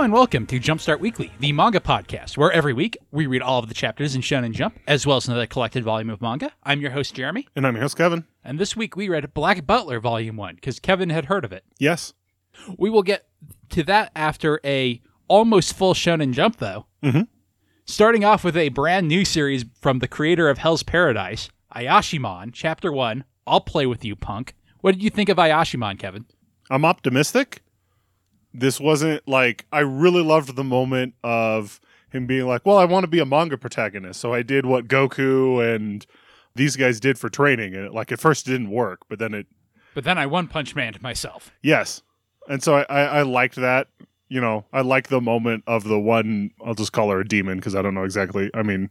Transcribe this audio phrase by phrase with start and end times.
[0.00, 3.58] Hello and welcome to Jumpstart Weekly, the manga podcast, where every week we read all
[3.58, 6.52] of the chapters in Shonen Jump, as well as another collected volume of manga.
[6.62, 8.24] I'm your host, Jeremy, And I'm your host, Kevin.
[8.42, 11.64] and this week we read Black Butler Volume 1, because Kevin had heard of it.
[11.78, 12.14] Yes.
[12.78, 13.26] We will get
[13.68, 16.86] to that after a almost full Shonen Jump, though.
[17.02, 17.28] Mhm.
[17.84, 22.90] Starting off with a brand new series from the creator of Hell's Paradise, Ayashimon, Chapter
[22.90, 24.54] 1, I'll Play With You, Punk.
[24.80, 26.24] What did you think of Ayashimon, Kevin?
[26.70, 27.60] I'm optimistic.
[28.52, 33.04] This wasn't like I really loved the moment of him being like, "Well, I want
[33.04, 36.04] to be a manga protagonist, so I did what Goku and
[36.54, 39.46] these guys did for training." And like at first it didn't work, but then it
[39.94, 41.52] But then I One Punch Man myself.
[41.62, 42.02] yes,
[42.48, 43.88] and so I I, I liked that.
[44.28, 46.50] You know, I like the moment of the one.
[46.64, 48.50] I'll just call her a demon because I don't know exactly.
[48.54, 48.90] I mean,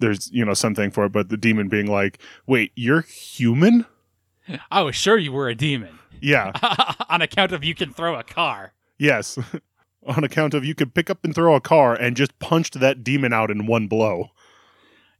[0.00, 3.86] there's you know something for it, but the demon being like, "Wait, you're human?"
[4.70, 5.97] I was sure you were a demon.
[6.20, 6.52] Yeah.
[7.08, 8.72] on account of you can throw a car.
[8.98, 9.38] Yes.
[10.06, 13.04] On account of you could pick up and throw a car and just punched that
[13.04, 14.30] demon out in one blow.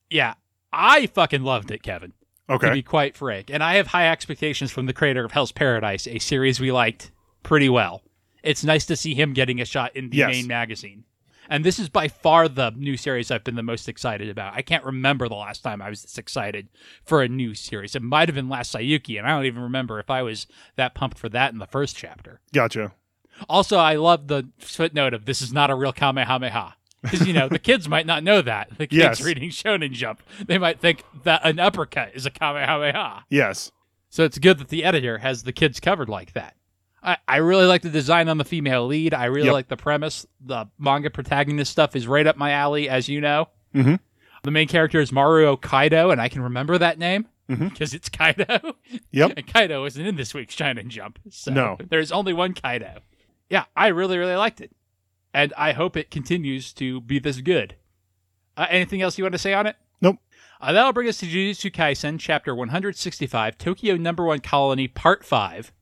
[0.08, 0.34] Yeah,
[0.72, 2.14] I fucking loved it, Kevin.
[2.48, 2.68] Okay.
[2.68, 6.06] To be quite frank, and I have high expectations from the creator of Hell's Paradise,
[6.06, 7.10] a series we liked
[7.42, 8.02] pretty well.
[8.42, 10.30] It's nice to see him getting a shot in the Yes.
[10.30, 11.04] main magazine.
[11.48, 14.54] And this is by far the new series I've been the most excited about.
[14.54, 16.68] I can't remember the last time I was this excited
[17.04, 17.94] for a new series.
[17.94, 20.46] It might have been Last Sayuki, and I don't even remember if I was
[20.76, 22.40] that pumped for that in the first chapter.
[22.52, 22.92] Gotcha.
[23.48, 26.74] Also, I love the footnote of this is not a real Kamehameha.
[27.00, 28.70] Because, you know, the kids might not know that.
[28.76, 29.22] The kids Yes.
[29.24, 33.24] reading Shonen Jump, they might think that an uppercut is a Kamehameha.
[33.30, 33.70] Yes.
[34.10, 36.56] So it's good that the editor has the kids covered like that.
[37.08, 39.14] I, I really like the design on the female lead.
[39.14, 39.52] I really Yep.
[39.54, 40.26] like the premise.
[40.40, 43.48] The manga protagonist stuff is right up my alley, as you know.
[43.74, 43.98] Mhm.
[44.42, 48.74] The main character is Mario Kaido, and I can remember that name because it's Kaido.
[49.10, 49.32] Yep.
[49.38, 51.18] And Kaido isn't in this week's Shonen Jump.
[51.30, 51.78] So No.
[51.88, 53.00] there's only one Kaido.
[53.48, 54.70] Yeah, I really, really liked it.
[55.32, 57.74] And I hope it continues to be this good.
[58.56, 59.76] Uh, anything else you want to say on it?
[60.02, 60.18] Nope.
[60.60, 65.72] Uh, that'll bring us to Jujutsu Kaisen, Chapter 165, Tokyo Number One Colony, Part 5,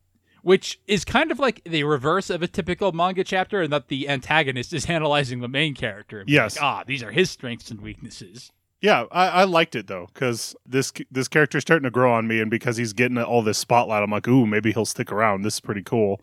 [0.47, 4.09] which is kind of like the reverse of a typical manga chapter in that the
[4.09, 6.23] antagonist is analyzing the main character.
[6.25, 6.55] Yes.
[6.55, 8.53] like, ah, these are his strengths and weaknesses.
[8.81, 12.39] Yeah, I, I liked it though because this this character's starting to grow on me,
[12.39, 15.43] and because he's getting all this spotlight, I'm like, ooh, maybe he'll stick around.
[15.43, 16.21] This is pretty cool.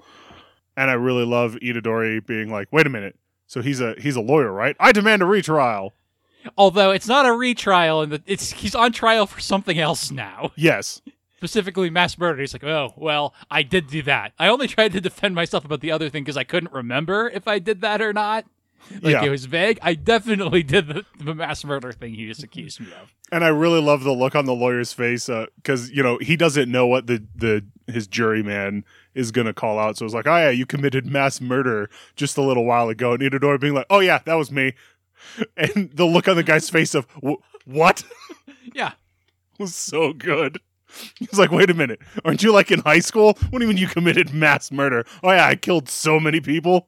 [0.78, 4.22] And I really love Itadori being like, wait a minute, so he's a he's a
[4.22, 4.78] lawyer, right?
[4.80, 5.96] I demand a retrial.
[6.58, 10.54] Although it's not a retrial, and it's he's on trial for something else now.
[10.56, 11.02] Yes.
[11.44, 12.40] Specifically mass murder.
[12.40, 14.32] He's like, oh, well, I did do that.
[14.40, 17.50] I only tried to defend myself about the other thing because I couldn't remember if
[17.50, 18.46] I did that or not.
[19.02, 19.24] Like, Yeah.
[19.24, 19.78] it was vague.
[19.82, 23.14] I definitely did the, the mass murder thing he just accused me of.
[23.30, 26.38] And I really love the look on the lawyer's face uh, because you know he
[26.38, 28.84] doesn't know what the the his juryman
[29.16, 29.98] is gonna call out.
[29.98, 33.22] So it's like, oh yeah, you committed mass murder just a little while ago, and
[33.24, 34.74] Itadori being like, oh yeah, that was me,
[35.58, 38.04] and the look on the guy's face of "Wh- what
[38.76, 38.92] Yeah.
[39.58, 40.60] was so good.
[41.20, 43.38] He's like, wait a minute, aren't you like in high school?
[43.50, 45.06] What do you mean you committed mass murder?
[45.24, 46.88] Oh yeah, I killed so many people.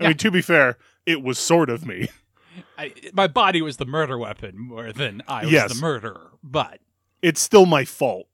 [0.00, 0.08] I Yeah.
[0.10, 2.08] mean, to be fair, it was sort of me.
[2.78, 5.74] I, my body was the murder weapon more than I was Yes.
[5.74, 6.30] the murderer.
[6.42, 6.80] But
[7.22, 8.26] It's still my fault.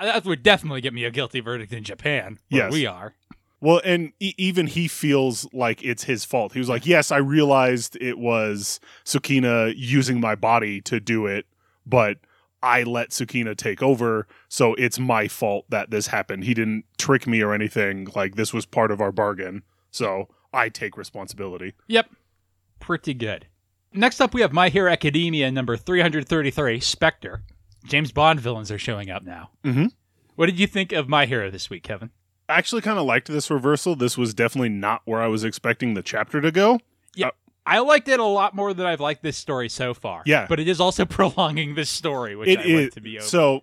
[0.00, 2.72] that would definitely get me a guilty verdict in Japan, where Yes.
[2.72, 3.14] we are.
[3.60, 6.54] Well, and e- even he feels like it's his fault.
[6.54, 11.44] He was like, "Yes, I realized it was Sukuna using my body to do it,
[11.84, 12.16] but
[12.62, 16.44] I let Sukuna take over, so it's my fault that this happened.
[16.44, 18.08] He didn't trick me or anything.
[18.14, 19.62] Like this was part of our bargain.
[19.90, 22.10] So I take responsibility." Yep.
[22.80, 23.46] Pretty good.
[23.92, 27.42] Next up, we have My Hero Academia number 333, Spectre.
[27.84, 29.50] James Bond villains are showing up now.
[29.64, 29.90] Mhm.
[30.36, 32.10] What did you think of My Hero this week, Kevin?
[32.48, 33.96] I actually kind of liked this reversal.
[33.96, 36.80] This was definitely not where I was expecting the chapter to go.
[37.70, 40.22] I liked it a lot more than I've liked this story so far.
[40.26, 40.46] Yeah.
[40.48, 43.26] But it is also prolonging this story, which It I is like to be over.
[43.26, 43.62] so.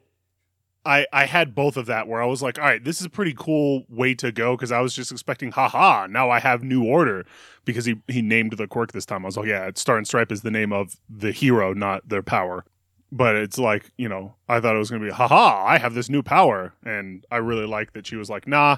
[0.86, 3.10] I I had both of that where I was like, all right, this is a
[3.10, 6.82] pretty cool way to go because I was just expecting, haha, now I have new
[6.86, 7.26] order
[7.66, 9.26] because he he named the quirk this time.
[9.26, 12.24] I was like, yeah, Star and Stripe is the name of the hero, not their
[12.24, 12.64] power.
[13.12, 16.10] But it's like, you know, I thought it was gonna be, haha, I have this
[16.10, 18.78] new power, and I really like that she was like, nah,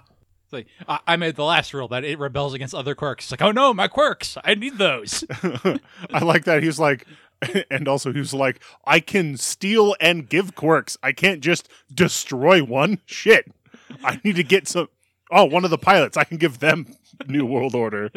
[0.51, 3.25] It's like, I, I made the last rule that it rebels against other quirks.
[3.25, 4.36] It's like, oh no, my quirks.
[4.44, 5.24] I need those.
[6.12, 7.06] I like that He's like,
[7.72, 10.98] and also he was like, I can steal and give quirks.
[11.04, 13.00] I can't just destroy one.
[13.06, 13.51] Shit,
[14.04, 14.90] I need to get some.
[15.31, 16.18] Oh, one of the pilots.
[16.18, 16.96] I can give them
[17.28, 18.10] New World Order.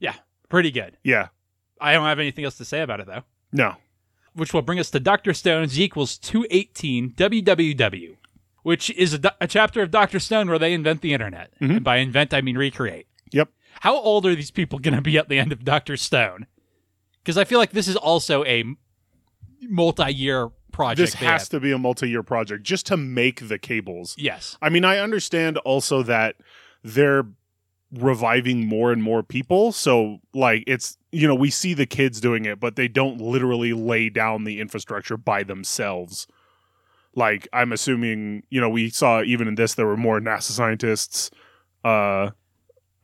[0.00, 0.16] yeah,
[0.48, 0.96] pretty good.
[1.04, 1.28] Yeah,
[1.80, 3.22] I don't have anything else to say about it, though.
[3.52, 3.76] no,
[4.34, 5.32] which will bring us to Dr.
[5.32, 8.16] Stone's equals 218 WWW,
[8.62, 10.18] which is a, do- a chapter of Dr.
[10.20, 11.52] Stone where they invent the internet.
[11.60, 11.76] Mhm.
[11.76, 13.06] And by invent, I mean recreate.
[13.32, 13.48] Yep.
[13.80, 16.46] How old are these people going to be at the end of Doctor Stone?
[17.22, 18.64] Because I feel like this is also a
[19.62, 20.98] multi-year project.
[20.98, 21.48] This has have.
[21.50, 24.14] to be a multi-year project just to make the cables.
[24.18, 24.56] Yes.
[24.62, 26.36] I mean, I understand also that
[26.82, 27.24] they're
[27.92, 29.70] reviving more and more people.
[29.72, 33.72] So, like, it's, you know, we see the kids doing it, but they don't literally
[33.72, 36.26] lay down the infrastructure by themselves.
[37.14, 41.30] Like, I'm assuming, you know, we saw even in this, there were more NASA scientists,
[41.84, 42.30] uh,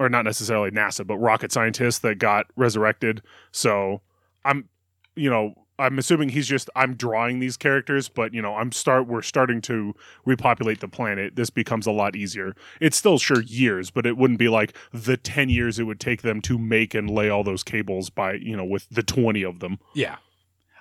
[0.00, 3.22] or not necessarily NASA, but rocket scientists that got resurrected.
[3.52, 4.00] So,
[4.44, 4.68] I'm,
[5.16, 9.06] you know, I'm assuming he's just I'm drawing these characters, but you know I'm start
[9.06, 9.94] we're starting to
[10.24, 11.36] repopulate the planet.
[11.36, 12.54] This becomes a lot easier.
[12.80, 16.22] It's still sure years, but it wouldn't be like the ten years it would take
[16.22, 19.60] them to make and lay all those cables by you know with the twenty of
[19.60, 19.78] them.
[19.94, 20.16] Yeah.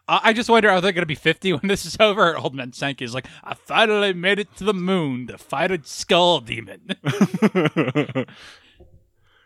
[0.08, 2.38] I just wonder, are they going to be 50 when this is over?
[2.38, 5.80] Old Man Senku is like, I finally made it to the moon to fight a
[5.84, 6.96] skull demon.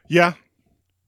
[0.08, 0.34] yeah,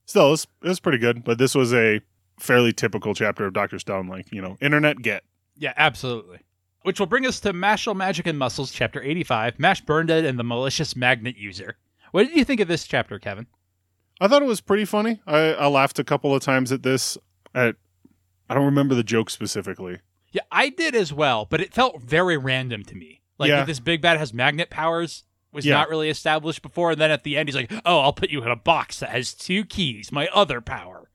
[0.05, 2.01] still it was, it was pretty good, but this was a
[2.39, 4.07] fairly typical chapter of Doctor Stone.
[4.07, 5.23] Like you know, internet get.
[5.57, 6.39] yeah, absolutely.
[6.81, 10.43] Which will bring us to Mashle Magic and Muscles, Chapter 85, Mash Burndead and the
[10.43, 11.77] Malicious Magnet User.
[12.11, 13.47] What did you think of this chapter, Kevin?
[14.19, 15.21] I thought it was pretty funny.
[15.25, 17.17] I, I laughed a couple of times at this.
[17.55, 17.75] At
[18.53, 19.97] I don't remember the joke specifically.
[20.31, 23.21] Yeah, I did as well, but it felt very random to me.
[23.39, 23.65] Like Yeah.
[23.65, 25.73] this big bad has magnet powers was Yeah.
[25.73, 28.43] not really established before, and then at the end he's like, "Oh, I'll put you
[28.43, 31.09] in a box that has two keys, my other power."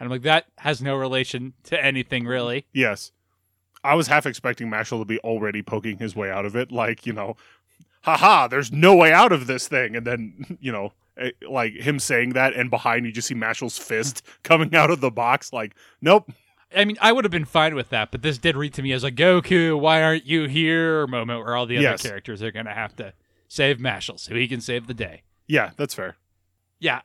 [0.00, 2.66] And I'm like, that has no relation to anything really.
[2.72, 3.12] Yes.
[3.84, 7.06] I was half expecting Mashle to be already poking his way out of it, like,
[7.06, 7.36] you know,
[8.02, 9.94] haha, there's no way out of this thing.
[9.94, 13.78] And then, you know, eh, like him saying that, and behind you just see Mashle's
[13.78, 16.30] fist coming out of the box, like, nope.
[16.76, 18.92] I mean, I would have been fine with that, but this did read to me
[18.92, 22.02] as a Goku, why aren't you here moment where all the other Yes.
[22.02, 23.12] characters are going to have to
[23.48, 25.22] save Mashle so he can save the day.
[25.46, 26.16] Yeah, that's fair.
[26.80, 27.00] Yeah,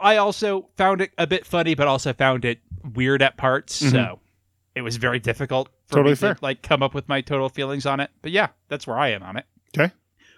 [0.00, 2.58] I also found it a bit funny, but also found it
[2.94, 3.80] weird at parts.
[3.82, 3.90] Mhm.
[3.92, 4.20] So
[4.74, 6.34] it was very difficult for Totally me fair.
[6.34, 8.10] to like come up with my total feelings on it.
[8.22, 9.46] But yeah, that's where I am on it.
[9.78, 9.92] Okay.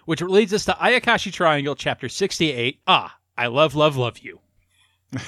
[0.05, 2.79] Which leads us to Ayakashi Triangle, chapter sixty-eight.
[2.87, 4.39] Ah, I love, love, love you.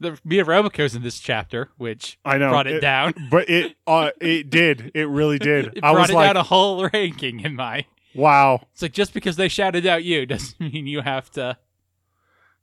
[0.00, 2.50] the Me and Roboco's in this chapter, which I know.
[2.50, 3.14] brought it, down.
[3.30, 4.90] But it uh it did.
[4.94, 5.66] It really did.
[5.76, 7.84] It I brought was it like, down a whole ranking in my.
[8.14, 8.60] wow.
[8.72, 11.58] It's like just because they shouted out you doesn't mean you have to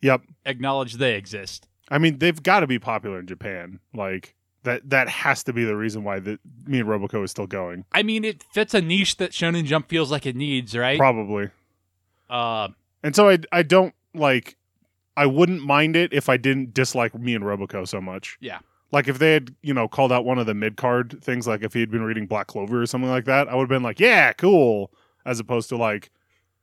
[0.02, 0.22] Yep.
[0.46, 1.68] acknowledge they exist.
[1.90, 3.80] I mean, they've got to be popular in Japan.
[3.94, 7.48] Like that that has to be the reason why the me and Roboco is still
[7.48, 7.86] going.
[7.92, 10.98] I mean, it fits a niche that Shonen Jump feels like it needs, right?
[10.98, 11.50] Probably.
[12.30, 12.70] Uh,
[13.04, 14.58] And so I I don't like
[15.18, 18.38] I wouldn't mind it if I didn't dislike me and Roboco so much.
[18.42, 18.60] Yeah.
[18.92, 21.64] Like if they had, you know, called out one of the mid card things, like
[21.64, 23.84] if he had been reading Black Clover or something like that, I would have been
[23.84, 24.92] like, yeah, cool.
[25.26, 26.12] As opposed to like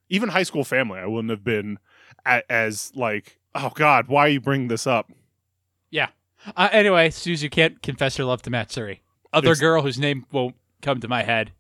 [0.09, 1.79] even High School Family, I wouldn't have been
[2.27, 5.11] a- as like, oh God, why are you bringing this up?
[5.91, 6.09] Yeah.
[6.57, 9.03] Uh, anyway, Suzu can't confess her love to Matsuri.
[9.33, 11.53] Other Ex- girl whose name won't come to my head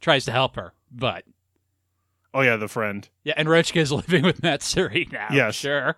[0.00, 1.24] tries to help her, but
[2.32, 3.08] Oh yeah, the friend.
[3.24, 5.28] yeah, and Rochka is living with Matsuri now.
[5.32, 5.54] Yes.
[5.56, 5.96] sure.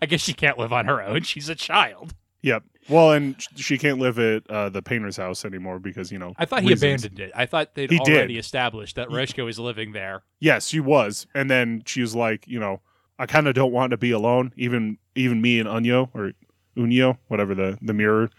[0.00, 1.22] I guess she can't live on her own.
[1.22, 2.14] She's a child.
[2.42, 2.64] Yep.
[2.88, 6.34] Well, and she can't live at uh, the painter's house anymore because you know.
[6.36, 7.04] I thought he reasons.
[7.04, 7.32] abandoned it.
[7.34, 8.16] I thought they'd He did.
[8.16, 10.24] already established that Rochka was living there.
[10.40, 12.80] Yes, she was, and then she was like, you know,
[13.18, 14.52] I kind of don't want to be alone.
[14.56, 16.32] Even even me and Unyo or
[16.76, 18.30] Unyo, whatever the the mirror,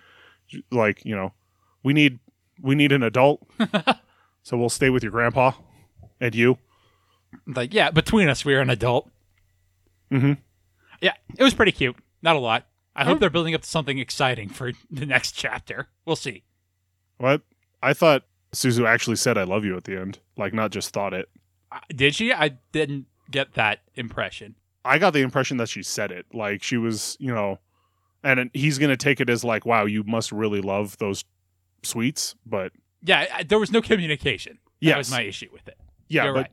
[0.71, 1.31] like you know,
[1.81, 2.19] we need
[2.61, 3.47] we need an adult,
[4.43, 5.51] so we'll stay with your grandpa
[6.19, 6.57] and you.
[7.47, 9.09] Like, yeah, between us, we're an adult.
[10.11, 10.33] Mm-hmm.
[11.01, 11.95] Yeah, it was pretty cute.
[12.21, 12.67] Not a lot.
[12.95, 13.19] I hope Oh.
[13.19, 15.87] they're building up to something exciting for the next chapter.
[16.05, 16.43] We'll see.
[17.17, 17.41] What
[17.81, 18.23] I thought
[18.53, 21.27] Suzu actually said "I love you" at the end, like not just thought it.
[21.71, 22.31] Uh, Did she?
[22.31, 24.55] I didn't get that impression.
[24.85, 27.59] I got the impression that she said it, like she was, you know,
[28.23, 31.23] and he's gonna take it as like, wow, you must really love those
[31.83, 32.71] sweets, but
[33.01, 34.59] Yeah, I, there was no communication.
[34.81, 34.97] That Yes.
[34.97, 35.77] was my issue with it.
[36.09, 36.51] Yeah, You're but right.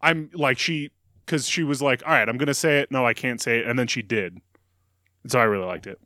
[0.00, 0.90] I'm like she
[1.26, 3.66] because she was like, "All right, I'm gonna say it." No, I can't say it,
[3.66, 4.40] and then she did.
[5.26, 6.00] So I really liked it.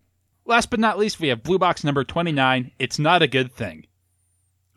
[0.47, 2.73] Last but not least, we have Blue Box number 29.
[2.79, 3.87] It's not a good thing.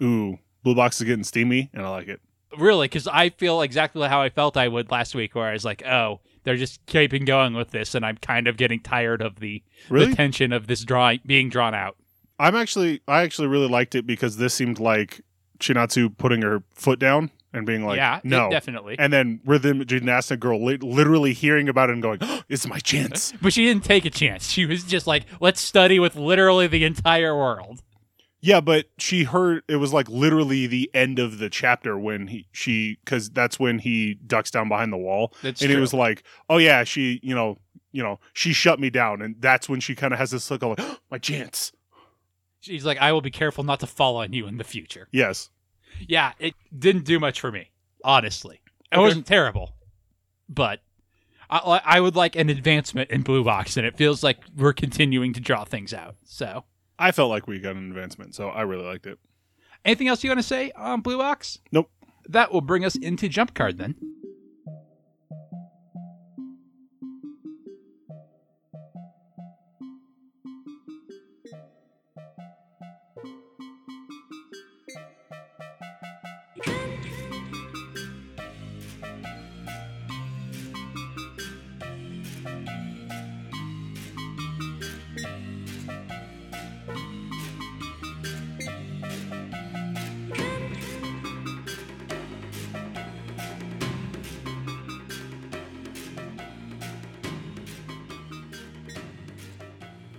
[0.01, 2.21] Ooh, blue box is getting steamy, and I like it.
[2.57, 5.65] Really, because I feel exactly how I felt I would last week, where I was
[5.65, 9.39] like, oh, they're just keeping going with this, and I'm kind of getting tired of
[9.39, 11.97] the, Really, the tension of this drawing being drawn out.
[12.39, 15.21] I'm actually, I actually really liked it because this seemed like
[15.59, 18.95] Chinatsu putting her foot down and being like, yeah, "No," definitely.
[18.99, 22.79] and then rhythm gymnastic girl li- literally hearing about it and going, oh, "It's my
[22.79, 24.49] chance." But she didn't take a chance.
[24.49, 27.81] She was just like, let's study with literally the entire world.
[28.39, 32.47] Yeah, but she heard it was like literally the end of the chapter when he
[32.51, 35.77] she because that's when he ducks down behind the wall That's and true.
[35.77, 37.57] it was like, oh yeah, she you know
[37.91, 40.61] you know, she shut me down, and that's when she kind of has this look
[40.61, 41.71] of like, my chance.
[42.59, 45.07] She's like, I will be careful not to fall on you in the future.
[45.11, 45.49] Yes.
[46.07, 47.71] Yeah, it didn't do much for me,
[48.03, 48.61] honestly.
[48.91, 49.01] It Okay.
[49.01, 49.73] wasn't terrible,
[50.49, 50.81] but
[51.49, 55.33] I, I would like an advancement in Blue Box, and it feels like we're continuing
[55.33, 56.15] to draw things out.
[56.25, 56.65] So,
[56.99, 59.17] I felt like we got an advancement, so I really liked it.
[59.85, 61.59] anything else you want to say on Blue Box?
[61.71, 61.89] Nope.
[62.29, 63.95] That will bring us into Jump Card then.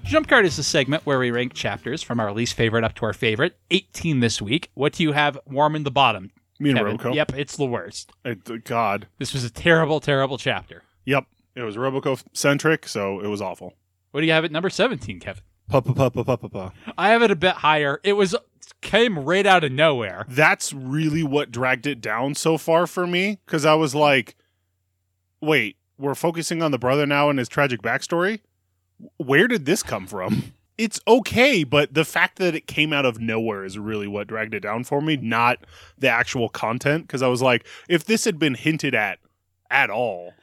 [0.08, 3.04] Jump Card is a segment where we rank chapters from our least favorite up to
[3.04, 3.58] our favorite.
[3.70, 4.70] 18 this week.
[4.72, 6.30] What do you have warm in the bottom?
[6.58, 6.96] Me and Kevin?
[6.96, 7.14] Roboco.
[7.14, 8.10] Yep, it's the worst.
[8.24, 9.06] It- uh, God.
[9.18, 10.82] This was a terrible, terrible chapter.
[11.04, 11.26] Yep.
[11.56, 13.74] It was Roboco centric, so it was awful.
[14.12, 15.42] What do you have at number 17, Kevin?
[15.68, 16.72] Pa pa pa pa pa pa pa.
[16.96, 18.00] I have it a bit higher.
[18.02, 18.34] It was
[18.80, 20.24] came right out of nowhere.
[20.26, 24.36] That's really what dragged it down so far for me, because I was like,
[25.42, 28.40] wait, we're focusing on the brother now and his tragic backstory?
[29.18, 30.52] Where did this come from?
[30.78, 34.54] It's okay, but the fact that it came out of nowhere is really what dragged
[34.54, 35.58] it down for me, not
[35.98, 37.04] the actual content.
[37.08, 39.18] Because I was like, if this had been hinted at
[39.72, 40.34] at all,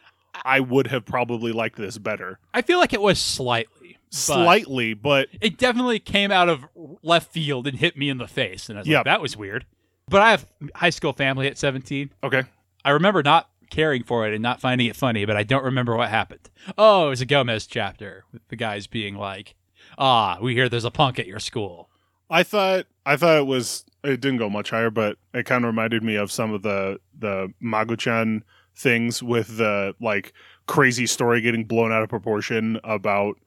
[0.43, 2.37] I would have probably liked this better.
[2.53, 3.95] I feel like it was slightly.
[4.09, 6.65] but Slightly, but It definitely came out of
[7.01, 8.67] left field and hit me in the face.
[8.67, 8.97] And I was Yep.
[8.97, 9.65] like, that was weird.
[10.09, 10.45] But I have
[10.75, 12.09] high school family at 17.
[12.25, 12.43] okay.
[12.83, 15.95] I remember not caring for it and not finding it funny, but I don't remember
[15.95, 16.49] what happened.
[16.77, 19.55] Oh, it was a Gomez chapter with the guys being like,
[19.97, 21.89] ah, we hear there's a punk at your school.
[22.29, 25.67] I thought I thought it was it didn't go much higher, but it kind of
[25.67, 28.43] reminded me of some of the the Magu-chan
[28.75, 30.33] things with the like
[30.67, 33.37] crazy story getting blown out of proportion about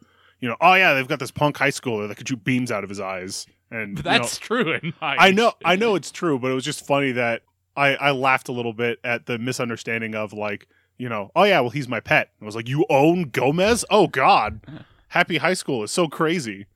[0.41, 2.83] you know oh yeah they've got this punk high schooler that could shoot beams out
[2.85, 5.95] of his eyes and But you know, that's true in my I know I know
[5.97, 7.43] it's true, but it was just funny that
[7.79, 10.67] I I laughed a little bit at the misunderstanding of like
[10.99, 12.31] you know oh yeah well he's my pet.
[12.43, 13.85] I was like you own Gomez?
[13.91, 14.61] Oh God,
[15.09, 16.67] Happy High School is so crazy.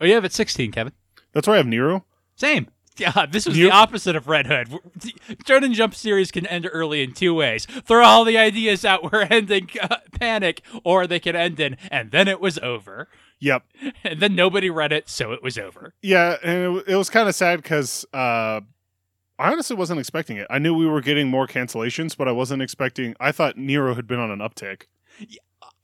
[0.00, 0.92] Oh, you have at 16, Kevin.
[1.32, 2.04] That's where I have Nero.
[2.34, 2.68] Same.
[2.98, 4.68] Yeah, this was You- the opposite of Red Hood.
[5.44, 7.66] Shonen Jump series can end early in two ways.
[7.84, 12.10] Throw all the ideas out, we're ending uh, Panic, or they can end in, and
[12.10, 13.08] then it was over.
[13.38, 13.64] Yep.
[14.04, 15.92] And then nobody read it, so it was over.
[16.00, 18.60] Yeah, and it, it was kind of sad because uh,
[19.38, 20.46] I honestly wasn't expecting it.
[20.48, 23.14] I knew we were getting more cancellations, but I wasn't expecting.
[23.20, 24.82] I thought Nero had been on an uptick.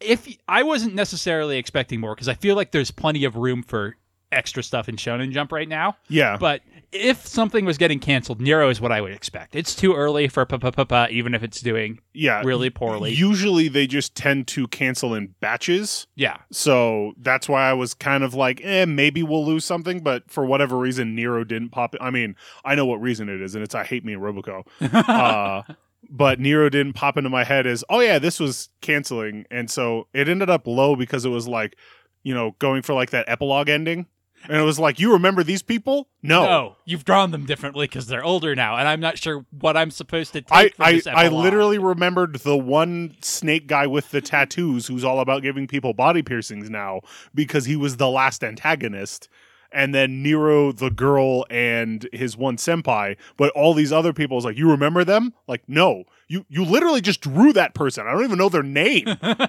[0.01, 3.97] If I wasn't necessarily expecting more, because I feel like there's plenty of room for
[4.33, 5.97] extra stuff in Shonen Jump right now.
[6.09, 9.57] Yeah, But if something was getting canceled, Nero is what I would expect.
[9.57, 13.13] It's too early for pa pa pa pa, even if it's doing yeah, really poorly.
[13.13, 16.37] Usually they just tend to cancel in batches, yeah.
[16.51, 20.01] so that's why I was kind of like, eh, maybe we'll lose something.
[20.01, 21.95] But for whatever reason, Nero didn't pop.
[22.01, 24.67] I mean, I know what reason it is, and it's I hate me in Roboco.
[25.09, 25.63] uh,
[26.11, 30.09] but Nero didn't pop into my head as, oh yeah, this was canceling, and so
[30.13, 31.77] it ended up low because it was like,
[32.23, 34.07] you know, going for like that epilogue ending,
[34.49, 36.09] and it was like, you remember these people?
[36.23, 39.77] No, No, you've drawn them differently because they're older now, and I'm not sure what
[39.77, 43.87] I'm supposed to take I from I, this I literally remembered the one snake guy
[43.87, 47.01] with the tattoos who's all about giving people body piercings now
[47.35, 49.29] because he was the last antagonist.
[49.75, 54.45] And then Nero, the girl, and his one senpai, but all these other people is
[54.45, 55.33] like, you remember them?
[55.49, 58.07] Like, no, you you literally just drew that person.
[58.07, 59.07] I don't even know their name.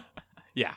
[0.53, 0.75] yeah.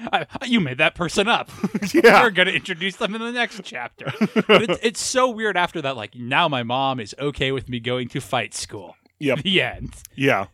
[0.00, 1.50] I, you made that person up.
[1.94, 4.12] yeah, We're going to introduce them in the next chapter.
[4.46, 5.96] but it's, it's so weird after that.
[5.96, 8.96] Like, now my mom is okay with me going to fight school.
[9.18, 9.40] Yep.
[9.42, 9.94] The end.
[10.14, 10.46] yeah.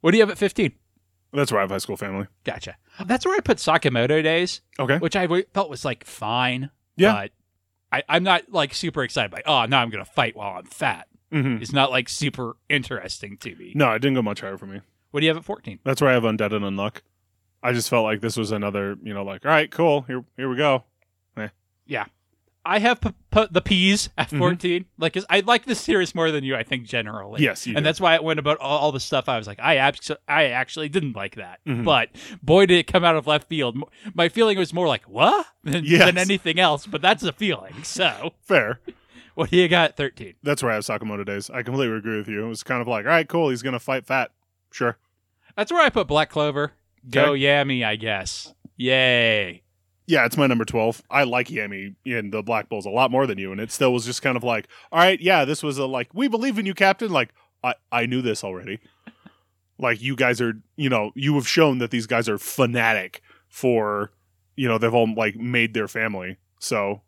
[0.00, 0.72] What do you have at 15?
[1.32, 2.26] That's where I have high school family.
[2.44, 2.76] Gotcha.
[3.04, 4.98] That's where I put Sakamoto Days, Okay.
[4.98, 6.70] which I w- felt was like fine.
[6.96, 7.12] Yeah.
[7.12, 7.30] But
[7.92, 10.64] I, I'm not like super excited by, oh, now I'm going to fight while I'm
[10.64, 11.06] fat.
[11.30, 13.72] hmm It's not like super interesting to me.
[13.74, 14.80] No, it didn't go much higher for me.
[15.10, 15.78] What do you have at 14?
[15.84, 17.02] That's where I have Undead and Unluck.
[17.62, 20.48] I just felt like this was another, you know, like, all right, cool, here, here
[20.48, 20.84] we go.
[21.86, 22.04] Yeah.
[22.66, 24.38] I have p- p- the P's at Mhm.
[24.38, 24.84] 14.
[24.98, 27.42] Like, 'cause I like this series more than you, I think, generally.
[27.42, 27.84] Yes, you and do.
[27.84, 29.26] that's why it went about all, all the stuff.
[29.26, 31.60] I was like, I abs- I actually didn't like that.
[31.66, 31.84] Mhm.
[31.84, 32.10] But
[32.42, 33.78] boy, did it come out of left field.
[34.12, 35.46] My feeling was more like, what?
[35.64, 36.04] Than, Yes.
[36.04, 36.86] than anything else.
[36.86, 37.72] But that's a feeling.
[37.84, 38.80] So, Fair.
[39.34, 40.34] what do you got 13?
[40.42, 41.48] That's where I have Sakamoto days.
[41.48, 42.44] I completely agree with you.
[42.44, 44.30] It was kind of like, all right, cool, he's gonna fight fat.
[44.70, 44.98] Sure.
[45.56, 46.72] That's where I put Black Clover.
[47.10, 47.32] Go.
[47.32, 48.52] Yami, I guess.
[48.76, 49.62] Yay.
[50.06, 51.02] Yeah, it's my number 12.
[51.10, 53.92] I like Yami in the Black Bulls a lot more than you, and it still
[53.92, 56.64] was just kind of like, all right, yeah, this was a like, we believe in
[56.64, 57.10] you, Captain.
[57.12, 58.78] Like, I, I knew this already.
[59.78, 64.10] Like, you guys are, you know, you have shown that these guys are fanatic for,
[64.56, 66.38] you know, they've all like made their family.
[66.58, 67.02] So,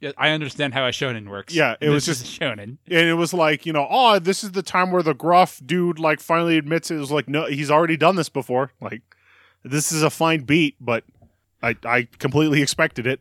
[0.00, 1.54] Yeah, I understand how a shonen works.
[1.54, 2.76] Yeah, it was just shonen.
[2.86, 5.98] and it was like, you know, oh, this is the time where the gruff dude
[5.98, 6.96] like finally admits it.
[6.96, 8.70] It was like, no, he's already done this before.
[8.80, 9.02] Like,
[9.64, 11.04] this is a fine beat, but
[11.62, 13.20] I, I completely expected it.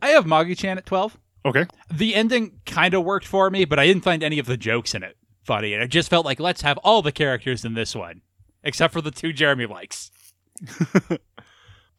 [0.00, 1.18] I have Magu-chan at 12.
[1.44, 1.66] Okay.
[1.92, 4.94] The ending kind of worked for me, but I didn't find any of the jokes
[4.94, 5.74] in it funny.
[5.74, 8.22] And it just felt like, let's have all the characters in this one,
[8.62, 10.10] except for the two Jeremy likes.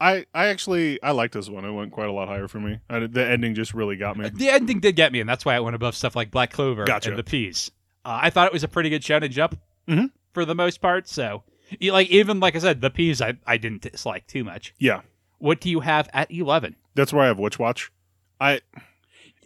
[0.01, 1.63] I I actually I liked this one.
[1.65, 2.79] It went quite a lot higher for me.
[2.89, 4.27] I, the ending just really got me.
[4.29, 6.83] The ending did get me, and that's why it went above stuff like Black Clover
[6.85, 7.09] Gotcha.
[7.09, 7.71] and The Peas.
[8.03, 10.09] Uh, I thought it was a pretty good shonen jump Mhm.
[10.33, 11.07] for the most part.
[11.07, 11.43] So,
[11.81, 14.73] like even like I said, The Peas I, I didn't dislike too much.
[14.79, 15.01] Yeah,
[15.39, 16.75] What do you have at 11?
[16.95, 17.91] that's where I have Witch Watch.
[18.39, 18.61] I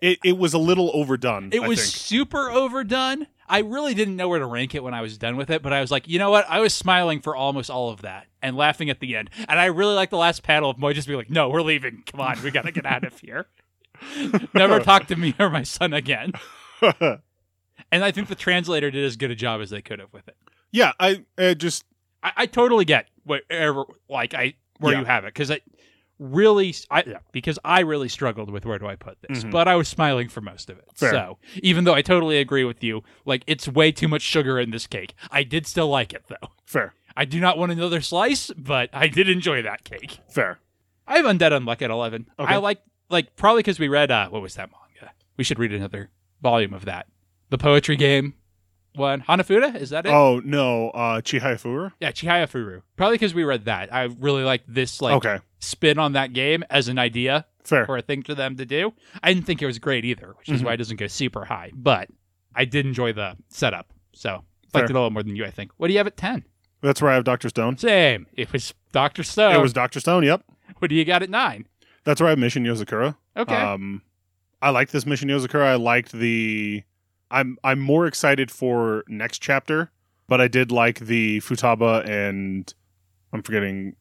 [0.02, 1.50] it it was a little overdone.
[1.52, 1.90] It I was think.
[1.96, 3.28] super overdone.
[3.50, 5.72] I really didn't know where to rank it when I was done with it, but
[5.72, 6.46] I was like, you know what?
[6.50, 9.30] I was smiling for almost all of that and laughing at the end.
[9.48, 12.04] And I really like the last panel of Moy just being like, no, we're leaving.
[12.06, 13.46] Come on, we got to get out of here.
[14.54, 16.34] Never talk to me or my son again.
[17.92, 20.28] And I think the translator did as good a job as they could have with
[20.28, 20.36] it.
[20.72, 21.86] yeah, I, I just
[22.28, 25.00] I, I totally get whatever, like, I where Yeah.
[25.00, 25.60] you have it because I
[26.20, 29.52] really, I yeah, because I really struggled with where do I put this, Mhm.
[29.52, 30.86] but I was smiling for most of it.
[30.96, 31.12] Fair.
[31.12, 34.72] So even though I totally agree with you, like it's way too much sugar in
[34.72, 35.14] this cake.
[35.32, 36.50] I did still like it though.
[36.66, 40.20] fair, I do not want another slice, but I did enjoy that cake.
[40.30, 40.60] fair.
[41.08, 42.28] I have Undead Unluck at eleven.
[42.40, 42.54] Okay.
[42.54, 45.14] I like like probably because we read uh what was that manga?
[45.38, 46.10] We should read another
[46.42, 47.08] volume of that.
[47.50, 48.34] The poetry game
[48.98, 49.22] one.
[49.22, 50.10] Hanafuda is that it?
[50.12, 51.92] Oh no, uh, Chihaya Furu.
[52.00, 52.82] Yeah, Chihaya Furu.
[52.96, 53.94] Probably because we read that.
[53.94, 57.86] I really like this like okay, spin on that game as an idea fair.
[57.86, 58.94] for a thing for them to do.
[59.24, 60.66] I didn't think it was great either, which is Mhm.
[60.66, 61.72] why it doesn't go super high.
[61.74, 62.10] But
[62.56, 63.94] I did enjoy the setup.
[64.14, 64.82] So Fair.
[64.82, 65.72] liked it a little more than you, I think.
[65.78, 66.44] What do you have at ten?
[66.82, 67.78] That's where I have Doctor Stone.
[67.78, 68.28] Same.
[68.34, 69.56] It was Doctor Stone.
[69.56, 70.24] It was Doctor Stone.
[70.24, 70.44] Yep.
[70.80, 71.68] what do you got at nine?
[72.04, 73.16] That's where I have Mission Yozakura.
[73.36, 73.56] Okay.
[73.56, 74.02] Um,
[74.62, 75.64] I liked this Mission Yozakura.
[75.66, 76.84] I liked the.
[77.32, 79.92] I'm I'm more excited for next chapter,
[80.28, 82.74] but I did like the Futaba and
[83.34, 83.96] I'm forgetting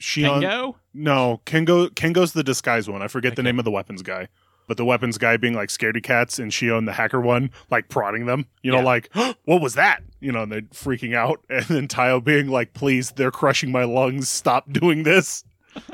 [0.00, 0.40] Shion.
[0.40, 0.76] Tango?
[0.92, 1.88] No, Kengo.
[1.90, 3.02] Kengo's the disguise one.
[3.02, 4.28] I forget the name of the weapons guy.
[4.66, 8.24] But the weapons guy being like scaredy cats and Shion the hacker one like prodding
[8.24, 8.46] them.
[8.62, 8.84] You know, Yeah.
[8.84, 10.02] like what was that?
[10.20, 13.84] You know, and they're freaking out, and then Taiyo being like, "Please, they're crushing my
[13.84, 14.28] lungs.
[14.30, 15.44] Stop doing this."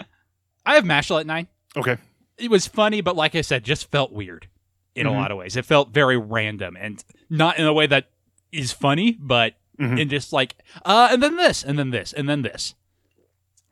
[0.67, 1.49] I have Mashle at nine.
[1.77, 1.97] Okay.
[2.39, 4.47] It was funny, but like I said, just felt weird
[5.01, 5.11] in Mhm.
[5.11, 5.57] a lot of ways.
[5.57, 8.11] It felt very random and not in a way that
[8.53, 9.99] is funny, but Mhm.
[9.99, 12.75] in just like, uh, and then this, and then this, and then this.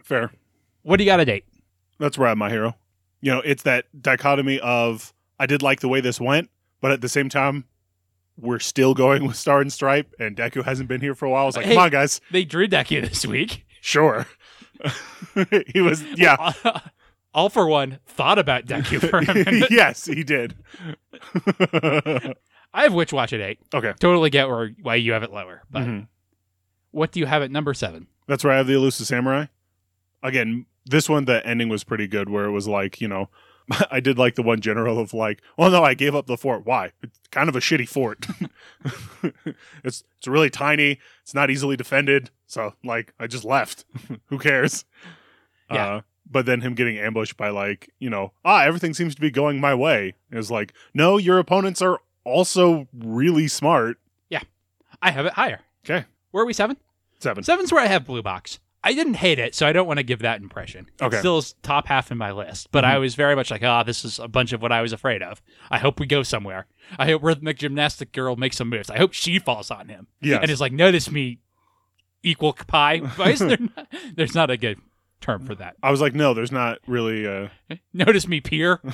[0.03, 0.31] Fair.
[0.83, 1.45] What do you got a date?
[1.99, 2.77] That's where I'm my hero.
[3.21, 7.01] You know, it's that dichotomy of I did like the way this went, but at
[7.01, 7.65] the same time,
[8.37, 11.43] we're still going with Star and Stripe, and Deku hasn't been here for a while.
[11.43, 11.75] I was like, Hey.
[11.75, 12.21] come on, guys.
[12.31, 13.65] They drew Deku this week.
[13.81, 14.27] Sure.
[15.73, 16.53] he was, yeah.
[17.39, 19.71] All for one thought about Deku for a minute.
[19.71, 20.57] yes, he did.
[22.75, 23.61] I have Witch Watch at eight.
[23.73, 23.93] okay.
[24.01, 25.63] Totally get where why you have it lower.
[25.71, 26.09] But Mhm.
[26.91, 28.09] what do you have at number seven?
[28.27, 29.47] That's where I have the Elusive Samurai.
[30.21, 33.31] Again, this one, the ending was pretty good, where it was like, you know,
[33.91, 36.67] I did like the one general of like, well, no, I gave up the fort.
[36.67, 36.91] Why?
[37.05, 38.27] It's kind of a shitty fort.
[39.85, 40.99] it's it's really tiny.
[41.23, 42.31] It's not easily defended.
[42.49, 43.85] So like, I just left.
[44.27, 44.85] Who cares?
[45.71, 45.87] Yeah.
[45.97, 49.31] Uh, but then him getting ambushed by like, you know, ah, everything seems to be
[49.31, 50.15] going my way.
[50.31, 53.99] is like, no, your opponents are also really smart.
[54.29, 54.43] Yeah
[55.01, 55.61] i have it higher.
[55.85, 56.05] Okay.
[56.33, 56.77] Where are we seven?
[57.21, 57.43] Seven.
[57.45, 58.59] Seven's where I have Blue Box.
[58.85, 60.89] I didn't hate it, so I don't want to give that impression.
[61.01, 61.19] It Okay.
[61.19, 62.89] still is top half in my list, but Mhm.
[62.89, 65.23] I was very much like, ah, this is a bunch of what I was afraid
[65.23, 65.43] of.
[65.71, 66.67] I hope we go somewhere.
[66.99, 68.89] I hope Rhythmic Gymnastic Girl makes some moves.
[68.91, 70.07] I hope she falls on him.
[70.21, 71.39] yeah And is like, notice me
[72.23, 72.99] equal pie.
[73.17, 74.79] Why is there not, there's not a good
[75.21, 75.77] term for that.
[75.83, 77.49] I was like, no, there's not really uh
[77.93, 78.81] Notice me peer.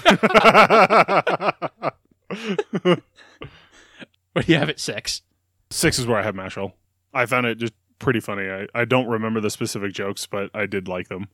[4.32, 5.22] What do you have at six?
[5.70, 6.72] Six is where I have Mashle.
[7.12, 8.48] I found it just pretty funny.
[8.50, 11.28] I, I don't remember the specific jokes, but I did like them.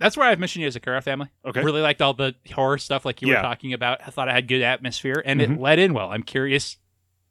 [0.00, 1.28] That's where I have Mission Yozakura family.
[1.44, 1.62] Okay.
[1.62, 3.36] Really liked all the horror stuff like you Yeah.
[3.36, 4.00] were talking about.
[4.04, 6.10] I thought it had good atmosphere and it led in well.
[6.10, 6.78] I'm curious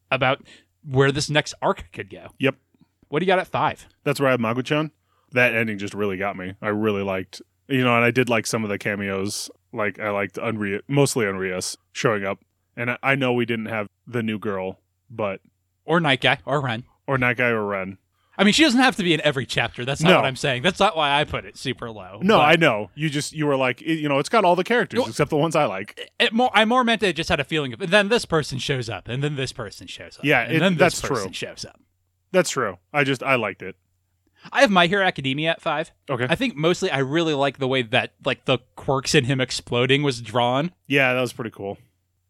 [0.09, 0.41] about
[0.89, 2.27] where this next arc could go.
[2.39, 2.55] Yep.
[3.09, 3.87] What do you got at five?
[4.05, 4.91] That's where I have Magu-chan.
[5.33, 6.53] That ending just really got me.
[6.61, 9.49] I really liked, you know, and I did like some of the cameos.
[9.73, 12.39] Like I liked Unri, mostly Unrias showing up.
[12.75, 15.39] And I, I know we didn't have the new girl, but
[15.85, 16.83] Or Night Guy or Ren.
[17.07, 17.97] or Night Guy or Ren.
[18.37, 19.85] I mean, she doesn't have to be in every chapter.
[19.85, 20.15] That's not No.
[20.15, 20.63] what I'm saying.
[20.63, 22.19] That's not why I put it super low.
[22.23, 22.89] No, But I know.
[22.95, 25.05] You just you were like, you know, it's got all the characters No.
[25.05, 26.11] except the ones I like.
[26.19, 28.57] it more, I more meant it just had a feeling of, and then this person
[28.57, 30.25] shows up, and then this person shows up.
[30.25, 31.33] Yeah, and it- then this that's person true.
[31.33, 31.79] shows up.
[32.31, 32.77] That's true.
[32.93, 33.75] I just I liked it.
[34.51, 35.91] I have My Hero Academia at five.
[36.09, 36.25] Okay.
[36.29, 40.03] I think mostly I really like the way that like the quirks in him exploding
[40.03, 40.71] was drawn.
[40.87, 41.77] yeah, that was pretty cool.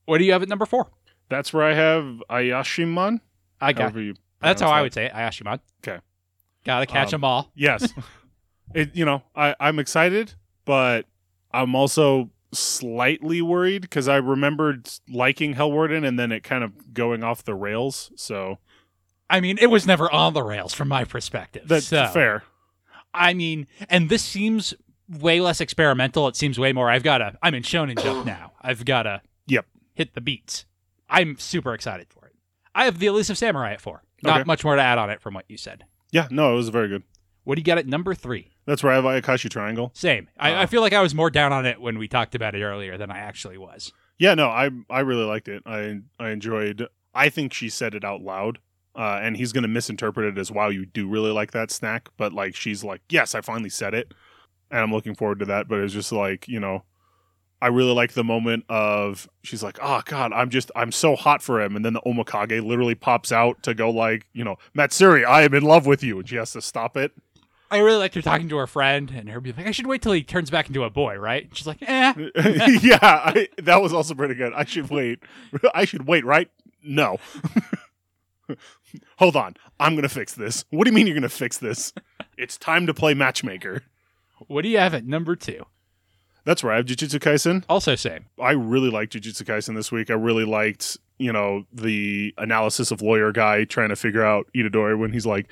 [0.06, 0.90] What do you have at number four?
[1.30, 3.22] That's where I have Ayashiman.
[3.62, 3.96] I got.
[3.96, 5.14] you That's how pronounce I would say it.
[5.14, 5.60] Ayashimon.
[5.88, 6.00] Okay.
[6.66, 7.52] Gotta catch Um, them all.
[7.56, 7.94] Yes.
[8.76, 10.34] it you know, I, I'm excited,
[10.66, 11.06] but
[11.54, 17.24] I'm also slightly worried because I remembered liking Hellwarden and then it kind of going
[17.24, 18.12] off the rails.
[18.16, 18.58] So
[19.32, 21.64] I mean, it was never on the rails from my perspective.
[21.68, 22.44] that's so, fair.
[23.14, 24.74] I mean, and this seems
[25.10, 26.28] way less experimental.
[26.28, 26.90] It seems way more.
[26.90, 27.38] I've got to.
[27.42, 28.54] I'm in Shonen Jump now.
[28.62, 29.22] I've got to.
[29.48, 29.66] Yep.
[29.94, 30.66] Hit the beats.
[31.10, 32.36] I'm super excited for it.
[32.76, 34.04] I have the Elusive Samurai at four.
[34.24, 34.48] Not Okay.
[34.48, 35.84] much more to add on it from what you said.
[36.12, 37.04] Yeah, no, it was very good.
[37.44, 38.52] What do you got at number three?
[38.66, 39.92] That's where I have Ayakashi Triangle.
[39.96, 40.28] Same.
[40.38, 40.62] I, Uh.
[40.62, 42.98] I feel like I was more down on it when we talked about it earlier
[42.98, 43.92] than I actually was.
[44.20, 45.64] Yeah, no, I I really liked it.
[45.66, 46.88] I I enjoyed.
[47.14, 48.60] I think she said it out loud,
[48.96, 52.34] uh, and he's gonna misinterpret it as "Wow, you do really like that snack," but
[52.34, 54.14] like she's like, "Yes, I finally said it,"
[54.70, 55.68] and I'm looking forward to that.
[55.68, 56.84] But it's just like you know,
[57.62, 61.42] I really like the moment of she's like, "Oh God, I'm just I'm so hot
[61.42, 65.24] for him," and then the Omakage literally pops out to go like, you know, Matsuri,
[65.26, 67.14] I am in love with you, and she has to stop it.
[67.72, 70.02] I really liked her talking to her friend and her being like, I should wait
[70.02, 71.46] till he turns back into a boy, right?
[71.46, 72.14] And she's like, eh.
[72.82, 74.52] yeah, I, that was also pretty good.
[74.54, 75.20] I should wait.
[75.74, 76.52] I should wait, right?
[76.84, 77.18] No.
[79.18, 79.56] Hold on.
[79.80, 80.66] I'm going to fix this.
[80.70, 81.94] What do you mean you're going to fix this?
[82.38, 83.84] It's time to play matchmaker.
[84.48, 85.66] What do you have at number two?
[86.44, 86.74] That's right.
[86.74, 87.64] I have Jujutsu Kaisen.
[87.70, 88.26] Also same.
[88.42, 90.10] I really liked Jujutsu Kaisen this week.
[90.10, 94.98] I really liked, you know, the analysis of lawyer guy trying to figure out Itadori
[94.98, 95.52] when he's like,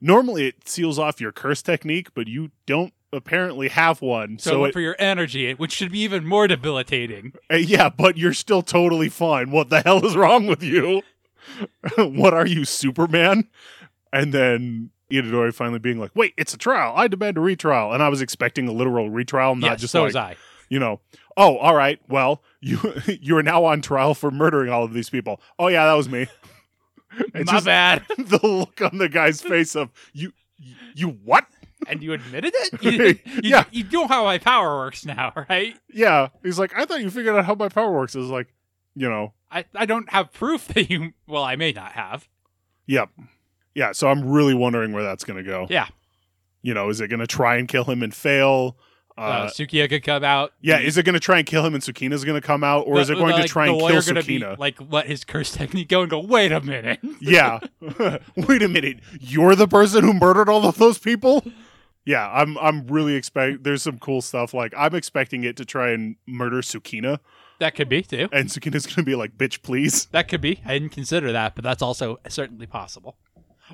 [0.00, 4.38] normally it seals off your curse technique, but you don't apparently have one.
[4.40, 7.34] So, So, it, for your energy, which should be even more debilitating.
[7.52, 9.52] Uh, yeah, but you're still totally fine.
[9.52, 11.02] What the hell is wrong with you?
[11.98, 13.48] what are you, Superman?
[14.12, 16.92] And then Itadori finally being like, "Wait, it's a trial.
[16.96, 20.00] I demand a retrial." And I was expecting a literal retrial, not yes, just so
[20.00, 20.36] like, was I.
[20.68, 21.00] you know,
[21.36, 22.00] "Oh, all right.
[22.08, 25.86] Well, you you are now on trial for murdering all of these people." Oh yeah,
[25.86, 26.26] that was me.
[27.34, 28.04] It's My just bad.
[28.18, 30.32] the look on the guy's face of you,
[30.94, 31.46] you what?
[31.86, 32.82] and you admitted it?
[32.82, 33.64] You, you, Yeah.
[33.70, 35.76] You know how my power works now, right?
[35.88, 38.16] Yeah, he's like, I thought you figured out how my power works.
[38.16, 38.48] Is like,
[38.94, 41.12] you know, I, I don't have proof that you.
[41.26, 42.28] Well, I may not have.
[42.86, 43.10] Yep.
[43.74, 45.66] Yeah, so I'm really wondering where that's going to go.
[45.68, 45.88] Yeah.
[46.62, 48.76] You know, is it going to try and kill him and fail?
[49.18, 50.52] Uh, Uh, Sukuna could come out.
[50.60, 52.86] yeah, is it going to try and kill him and Sukuna's going to come out?
[52.86, 54.26] Or The- is it going like, to try the and kill Sukuna?
[54.26, 56.20] be, like let his curse technique go and go.
[56.20, 57.00] Wait a minute.
[57.20, 57.60] yeah.
[58.36, 59.00] Wait a minute.
[59.20, 61.44] You're the person who murdered all of those people?
[62.04, 65.90] Yeah, I'm I'm really expect there's some cool stuff like I'm expecting it to try
[65.90, 67.18] and murder Sukuna
[67.58, 68.28] That could be too.
[68.32, 70.60] and Sukuna's going to be like, "Bitch, please." That could be.
[70.64, 73.16] I didn't consider that, but that's also certainly possible.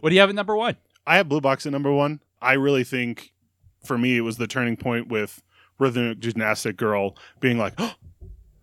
[0.00, 0.76] What do you have at number one?
[1.06, 2.20] I have Blue Box at number one.
[2.40, 3.32] I really think
[3.84, 5.42] for me it was the turning point with
[5.78, 7.94] rhythmic gymnastic girl being like, oh,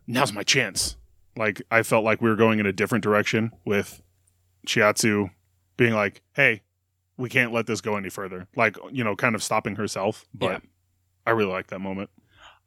[0.07, 0.95] now's my chance.
[1.35, 4.01] Like I felt like we were going in a different direction with
[4.67, 5.31] Chinatsu
[5.77, 6.61] being like, hey,
[7.17, 8.47] we can't let this go any further.
[8.55, 10.25] Like, you know, kind of stopping herself.
[10.33, 10.59] But Yeah.
[11.27, 12.09] I really like that moment.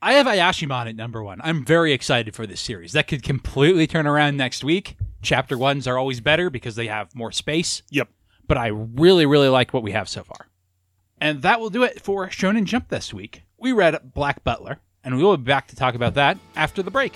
[0.05, 1.41] I have Ayashimon at number one.
[1.45, 2.91] I'm very excited for this series.
[2.91, 4.97] That could completely turn around next week.
[5.23, 7.85] Chapter ones are always better because they have more space.
[7.91, 8.09] Yep.
[8.49, 10.49] But I really, really like what we have so far.
[11.21, 13.45] And that will do it for Shonen Jump this week.
[13.59, 16.91] We read Black Butler, and we will be back to talk about that after the
[16.91, 17.13] break.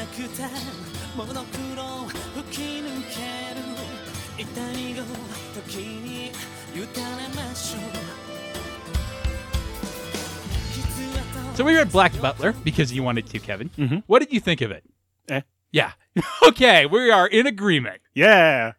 [0.00, 0.42] なくて
[1.16, 2.06] モノクロ
[2.44, 3.62] 吹き抜ける
[4.38, 5.04] 痛みを
[5.54, 6.26] 時に
[6.74, 6.86] 委ね
[7.34, 7.82] ましょう
[10.74, 13.70] 実はと So we read Black Butler because you wanted to, Kevin.
[13.78, 14.02] Mhm.
[14.06, 14.84] What did you think of it?
[15.28, 15.40] Eh.
[15.72, 15.92] Yeah.
[16.46, 18.00] okay, we are in agreement.
[18.14, 18.72] Yeah.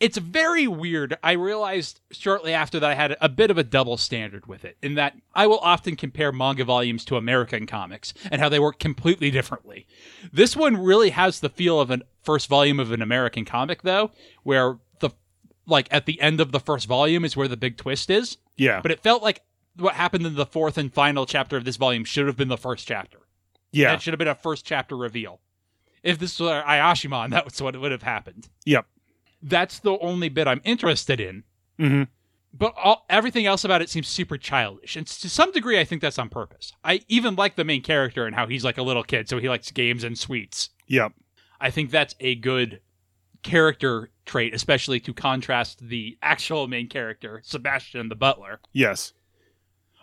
[0.00, 1.16] It's very weird.
[1.22, 4.76] I realized shortly after that I had a bit of a double standard with it,
[4.82, 8.78] in that I will often compare manga volumes to American comics and how they work
[8.78, 9.86] completely differently.
[10.32, 14.10] This one really has the feel of a first volume of an American comic, though,
[14.42, 15.10] where the
[15.66, 18.38] like at the end of the first volume is where the big twist is.
[18.56, 18.80] Yeah.
[18.80, 19.42] But it felt like
[19.76, 22.56] what happened in the fourth and final chapter of this volume should have been the
[22.56, 23.18] first chapter.
[23.72, 23.90] yeah.
[23.90, 25.40] That should have been a first chapter reveal.
[26.02, 28.48] If this was Ayashimon, that's what would have happened.
[28.64, 28.86] Yep.
[29.42, 31.44] That's the only bit I'm interested in
[31.78, 32.04] hmm
[32.58, 36.00] but all, everything else about it seems super childish, and to some degree, I think
[36.00, 36.72] that's on purpose.
[36.82, 39.48] I even like the main character and how he's like a little kid, so he
[39.48, 40.70] likes games and sweets.
[40.86, 41.12] Yep.
[41.60, 42.80] I think that's a good
[43.42, 48.60] character trait, especially to contrast the actual main character, Sebastian the butler.
[48.72, 49.12] Yes.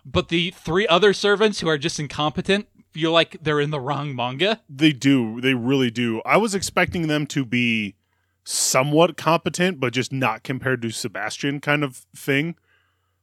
[0.05, 4.15] But the three other servants who are just incompetent feel like they're in the wrong
[4.15, 4.61] manga.
[4.69, 5.41] They do.
[5.41, 6.21] They really do.
[6.25, 7.95] I was expecting them to be
[8.43, 12.55] somewhat competent, but just not compared to Sebastian kind of thing.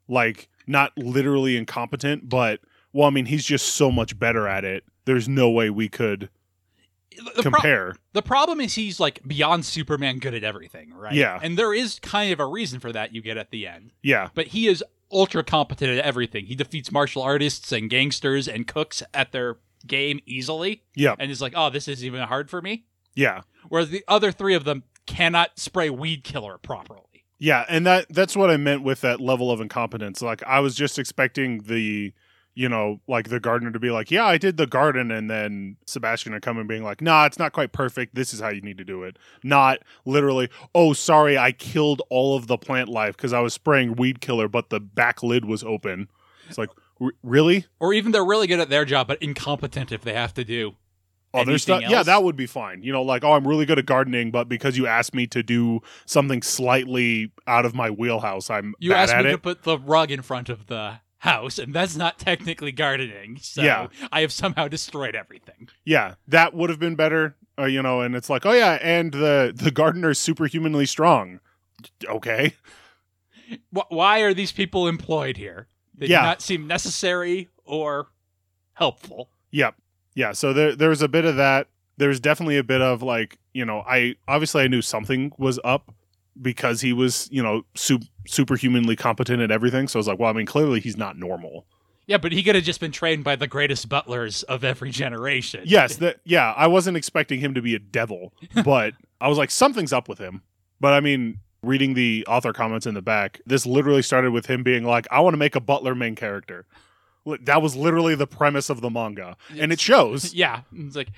[0.09, 2.61] Like, not literally incompetent, but,
[2.92, 4.85] well, I mean, he's just so much better at it.
[5.04, 6.28] There's no way we could
[7.16, 7.96] The, pro- compare.
[8.12, 11.12] the problem is he's like beyond Superman good at everything, right?
[11.14, 11.38] Yeah.
[11.42, 13.92] And there is kind of a reason for that you get at the end.
[14.02, 14.28] yeah.
[14.35, 16.46] But he is ultra competent at everything.
[16.46, 19.56] He defeats martial artists and gangsters and cooks at their
[19.87, 21.14] game easily Yeah.
[21.18, 22.85] and he's like, oh, this isn't even hard for me.
[23.16, 23.40] Yeah.
[23.68, 27.24] Whereas the other three of them cannot spray weed killer properly.
[27.38, 30.22] Yeah, and that that's what I meant with that level of incompetence.
[30.22, 32.12] Like I was just expecting the
[32.54, 35.76] you know, like the gardener to be like, "Yeah, I did the garden," and then
[35.86, 38.14] Sebastian to come and being like, "Nah, it's not quite perfect.
[38.14, 42.36] This is how you need to do it." Not literally, "Oh, sorry, I killed all
[42.36, 45.62] of the plant life because I was spraying weed killer, but the back lid was
[45.62, 46.08] open."
[46.48, 46.70] It's like,
[47.00, 47.66] "R- really?
[47.78, 50.74] Or even they're really good at their job, but incompetent if they have to do.
[51.32, 51.82] Other stuff?
[51.88, 52.82] Yeah, that would be fine.
[52.82, 55.42] You know, like, "Oh, I'm really good at gardening, but because you asked me to
[55.42, 59.78] do something slightly out of my wheelhouse, I'm You asked me it." to put the
[59.78, 63.38] rug in front of the house, and that's not technically gardening.
[63.40, 63.86] So Yeah.
[64.10, 65.68] I have somehow destroyed everything.
[65.84, 69.12] yeah that would have been better uh, you know and it's like oh yeah and
[69.12, 71.38] the the gardener's superhumanly strong
[72.06, 72.54] okay
[73.70, 75.66] why are these people employed here?
[75.94, 76.20] They Yeah.
[76.20, 78.08] do not seem necessary or
[78.74, 79.30] helpful.
[79.50, 79.74] yep
[80.20, 81.68] yeah so there there's a bit of that.
[81.96, 85.92] There's definitely a bit of like you know i obviously i knew something was up
[86.40, 89.88] because he was you know sup- superhumanly competent at everything.
[89.88, 91.66] So i was like well i mean clearly he's not normal.
[92.06, 95.62] Yeah, but he could have just been trained by the greatest butlers of every generation.
[95.64, 98.33] yes that yeah i wasn't expecting him to be a devil
[98.64, 100.42] but i was like something's up with him.
[100.80, 104.62] But i mean reading the author comments in the back this literally started with him
[104.62, 106.64] being like i want to make a butler main character
[107.42, 109.37] that was literally the premise of the manga.
[109.59, 110.35] And it shows.
[110.40, 111.09] Yeah, it's like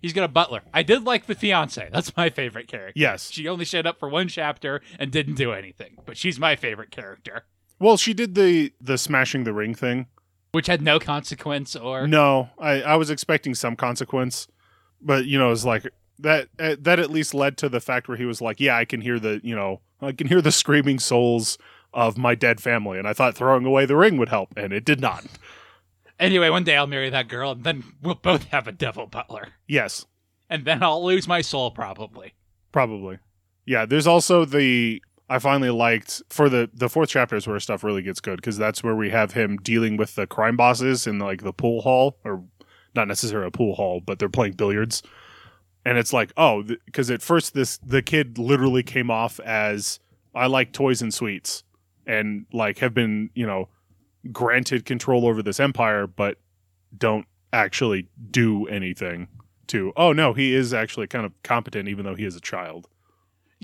[0.00, 0.62] he's got a butler.
[0.74, 1.88] I did like the fiance.
[1.92, 2.98] That's my favorite character.
[2.98, 3.30] yes.
[3.30, 6.90] She only showed up for one chapter and didn't do anything, but she's my favorite
[6.90, 7.44] character,
[7.78, 10.06] well she did the the smashing the ring thing.
[10.52, 14.48] Which had no consequence or no i i was expecting some consequence
[15.00, 15.86] but you know it's like
[16.18, 18.84] that uh, that at least led to the fact where he was like yeah i
[18.84, 21.56] can hear the you know i can hear the screaming souls
[21.94, 24.84] of my dead family and i thought throwing away the ring would help and it
[24.84, 25.24] did not
[26.20, 29.48] Anyway, one day I'll marry that girl, and then we'll both have a devil butler,
[29.66, 30.06] yes
[30.52, 32.34] and then I'll lose my soul probably.
[32.72, 33.18] Probably.
[33.64, 37.82] Yeah, there's also the I finally liked for the the fourth chapter is where stuff
[37.82, 41.18] really gets good because that's where we have him dealing with the crime bosses in
[41.18, 42.44] like the pool hall or
[42.94, 45.02] not necessarily a pool hall, but they're playing billiards.
[45.86, 50.00] And it's like, oh, because at first this the kid literally came off as
[50.34, 51.64] I like toys and sweets
[52.06, 53.68] and like have been, you know,
[54.30, 56.38] granted control over this empire but
[56.96, 59.28] don't actually do anything
[59.66, 62.88] to oh no, he is actually kind of competent even though he is a child.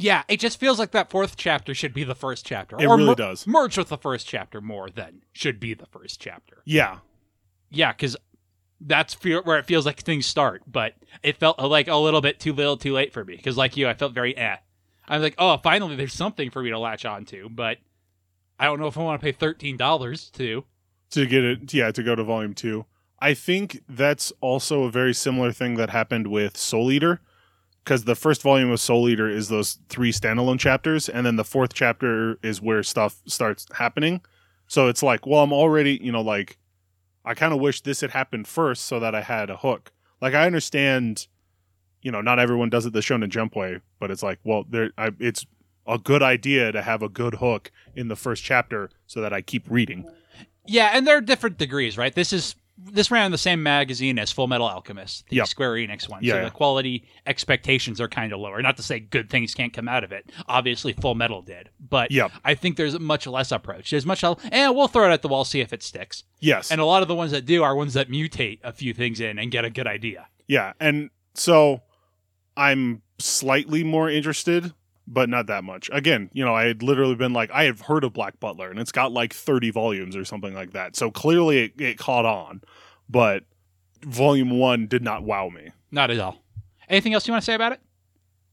[0.01, 2.77] Yeah, it just feels like that fourth chapter should be the first chapter.
[2.79, 3.47] It or really mer- does.
[3.49, 6.63] Merge with the first chapter more than should be the first chapter.
[6.65, 6.99] Yeah.
[7.71, 8.17] Yeah, because
[8.81, 12.21] that's fe- where it feels like things start, but it felt uh, like a little
[12.21, 13.37] bit too little, too late for me.
[13.37, 14.57] Because like you, I felt very eh.
[15.09, 17.79] I was like, oh, finally, there's something for me to latch on to, but
[18.59, 20.65] I don't know if I want to pay thirteen dollars to.
[21.11, 22.85] To get it, yeah, to go to volume two.
[23.21, 27.21] I think that's also a very similar thing that happened with Soul Eater,
[27.83, 31.45] because the first volume of Soul Eater is those three standalone chapters, and then the
[31.45, 34.21] fourth chapter is where stuff starts happening.
[34.67, 36.59] So it's like, well, I'm already, you know, like,
[37.25, 39.93] I kind of wish this had happened first so that I had a hook.
[40.21, 41.27] Like, I understand,
[42.03, 44.91] you know, not everyone does it the Shonen Jump way, but it's like, well, there,
[44.99, 45.47] I, it's
[45.89, 49.41] a good idea to have a good hook in the first chapter so that I
[49.41, 50.05] keep reading.
[50.67, 52.15] Yeah, and there are different degrees, right?
[52.15, 55.47] This is this ran in the same magazine as Full Metal Alchemist, the Yep.
[55.49, 56.23] Square Enix one.
[56.23, 56.45] Yeah, so yeah.
[56.45, 58.63] the quality expectations are kind of lower.
[58.63, 60.31] Not to say good things can't come out of it.
[60.47, 62.31] Obviously, Full Metal did, but Yep.
[62.45, 63.91] I think there's a much less approach.
[63.91, 66.23] There's much, and we'll throw it at the wall, see if it sticks.
[66.39, 66.71] Yes.
[66.71, 69.19] And a lot of the ones that do are ones that mutate a few things
[69.21, 70.29] in and get a good idea.
[70.47, 71.83] Yeah, and so
[72.57, 74.73] I'm slightly more interested,
[75.11, 75.89] but not that much.
[75.93, 78.79] Again, you know, I had literally been like, I have heard of Black Butler, and
[78.79, 80.95] it's got like 30 volumes or something like that.
[80.97, 82.61] So clearly it, it caught on,
[83.09, 83.45] but
[84.03, 85.71] volume one did not wow me.
[85.91, 86.43] Not at all.
[86.89, 87.81] Anything else you want to say about it?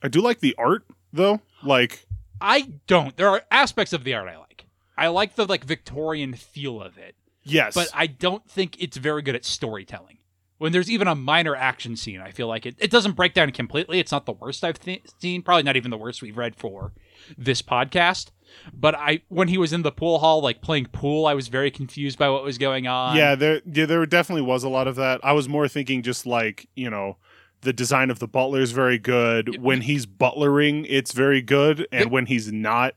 [0.02, 1.42] I do like the art, though.
[1.64, 2.06] Like,
[2.40, 3.16] I don't.
[3.18, 4.66] There are aspects of the art I like.
[4.98, 7.74] I like the like Victorian feel of it, Yes.
[7.76, 10.20] but I don't think it's very good at storytelling.
[10.58, 13.52] When there's even a minor action scene, I feel like it, it doesn't break down
[13.52, 14.00] completely.
[14.00, 16.94] It's not the worst I've th- seen, probably not even the worst we've read for
[17.38, 18.30] this podcast.
[18.74, 21.72] But I, when he was in the pool hall, like playing pool, I was very
[21.72, 23.18] confused by what was going on.
[23.18, 25.20] yeah, there yeah, there definitely was a lot of that.
[25.24, 27.18] I was more thinking just like, you know,
[27.62, 29.62] the design of the butler is very good.
[29.62, 31.88] When he's butlering, it's very good.
[31.92, 32.96] And when he's not,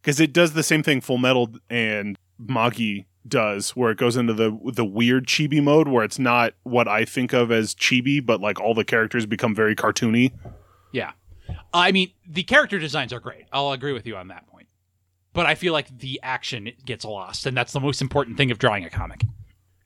[0.00, 4.32] because it does the same thing Full Metal and Magi does, where it goes into
[4.32, 8.40] the the weird chibi mode, where it's not what I think of as chibi, but
[8.40, 10.32] like all the characters become very cartoony.
[10.92, 11.12] Yeah.
[11.72, 13.44] I mean, the character designs are great.
[13.52, 14.66] I'll agree with you on that point.
[15.32, 18.58] But I feel like the action gets lost, and that's the most important thing of
[18.58, 19.22] drawing a comic.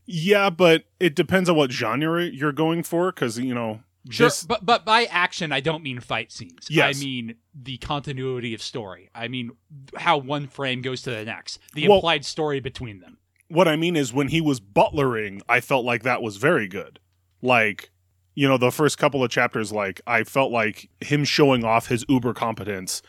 [0.06, 4.42] Yeah, but it depends on what genre you're going for, because you know, Sure, this-
[4.42, 6.66] but but by action, I don't mean fight scenes.
[6.68, 6.96] Yes.
[6.96, 9.10] I mean the continuity of story.
[9.14, 9.52] I mean
[9.96, 13.18] how one frame goes to the next, the Well- implied story between them.
[13.52, 16.98] What I mean is when he was butlering, I felt like that was very good.
[17.42, 17.90] Like,
[18.34, 22.02] you know, the first couple of chapters, like I felt like him showing off his
[22.08, 23.02] uber competence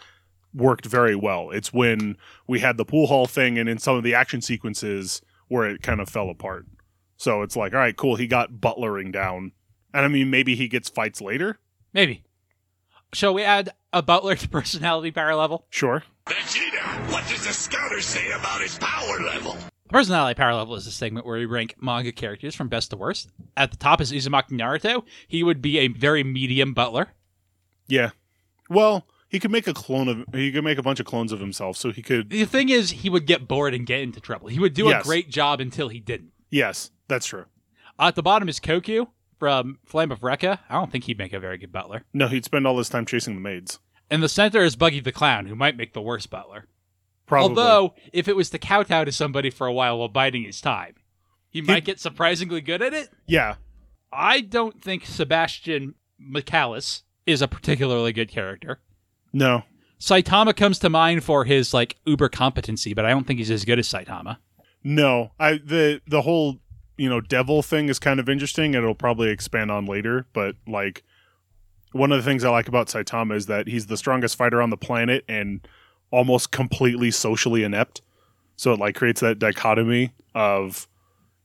[0.54, 1.50] worked very well.
[1.52, 5.22] It's when we had the pool hall thing and in some of the action sequences
[5.48, 6.66] where it kind of fell apart.
[7.16, 9.54] So it's like, all right, cool, he got butlering down.
[9.94, 11.60] And I mean, maybe he gets fights later.
[11.94, 12.24] Maybe.
[13.14, 15.68] Shall we add a butler to personality power level?
[15.70, 16.04] Sure.
[16.26, 19.56] Vegeta, what does the scouter say about his power level?
[19.94, 23.30] Personality power level is a segment where we rank manga characters from best to worst.
[23.56, 25.04] At the top is Uzumaki Naruto.
[25.28, 27.10] He would be a very medium butler.
[27.88, 28.10] Yeah.
[28.72, 31.40] Well, he could make a clone of he could make a bunch of clones of
[31.40, 34.48] himself, so he could The thing is, he would get bored and get into trouble.
[34.48, 35.02] He would do Yes.
[35.02, 36.32] a great job until he didn't.
[36.50, 37.46] Yes, that's true.
[38.00, 39.06] At the bottom is Koku
[39.38, 40.58] from Flame of Recca.
[40.72, 42.04] I don't think he'd make a very good butler.
[42.16, 43.78] No, he'd spend all his time chasing the maids.
[44.10, 46.66] In the center is Buggy the Clown, who might make the worst butler.
[47.26, 47.50] Probably.
[47.58, 50.96] Although, if it was to kowtow to somebody for a while while biding his time,
[51.50, 53.10] he might get surprisingly good at it.
[53.28, 53.56] yeah,
[54.12, 58.80] I don't think Sebastian Michaelis is a particularly good character.
[59.32, 59.64] no,
[60.00, 63.64] Saitama comes to mind for his like uber competency, but I don't think he's as
[63.66, 64.38] good as Saitama.
[64.84, 65.32] no.
[65.40, 66.58] I the the whole
[66.98, 70.26] you know devil thing is kind of interesting, and it'll probably expand on later.
[70.34, 71.04] But like,
[71.94, 74.70] one of the things I like about Saitama is that he's the strongest fighter on
[74.72, 75.66] the planet and
[76.14, 78.02] almost completely socially inept.
[78.56, 80.88] So it like creates that dichotomy of,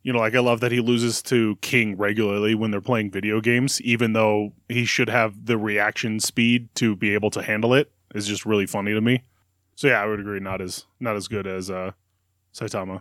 [0.03, 3.41] you know, like I love that he loses to King regularly when they're playing video
[3.41, 7.91] games, even though he should have the reaction speed to be able to handle it.
[8.15, 9.23] Is just really funny to me.
[9.75, 10.41] So yeah, I would agree.
[10.41, 11.93] Not as not as good as uh,
[12.55, 13.01] Saitama.